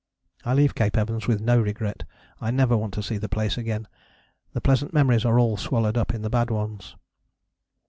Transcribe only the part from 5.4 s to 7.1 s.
swallowed up in the bad ones."